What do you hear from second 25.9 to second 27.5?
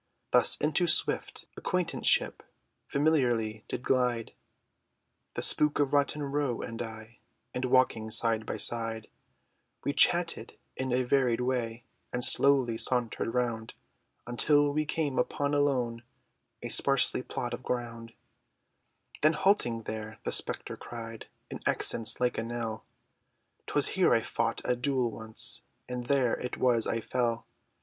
there it was I fell!